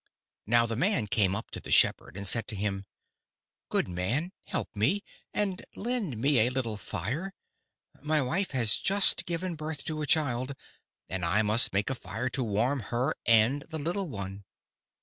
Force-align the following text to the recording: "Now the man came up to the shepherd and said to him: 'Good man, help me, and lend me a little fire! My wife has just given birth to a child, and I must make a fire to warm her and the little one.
"Now 0.47 0.65
the 0.65 0.75
man 0.75 1.05
came 1.05 1.35
up 1.35 1.51
to 1.51 1.59
the 1.59 1.69
shepherd 1.69 2.17
and 2.17 2.25
said 2.25 2.47
to 2.47 2.55
him: 2.55 2.87
'Good 3.69 3.87
man, 3.87 4.31
help 4.45 4.75
me, 4.75 5.03
and 5.31 5.63
lend 5.75 6.17
me 6.17 6.39
a 6.39 6.49
little 6.49 6.75
fire! 6.75 7.35
My 8.01 8.19
wife 8.19 8.49
has 8.49 8.77
just 8.77 9.27
given 9.27 9.53
birth 9.53 9.83
to 9.83 10.01
a 10.01 10.07
child, 10.07 10.55
and 11.07 11.23
I 11.23 11.43
must 11.43 11.71
make 11.71 11.91
a 11.91 11.93
fire 11.93 12.29
to 12.29 12.43
warm 12.43 12.79
her 12.89 13.13
and 13.27 13.61
the 13.69 13.77
little 13.77 14.09
one. 14.09 14.43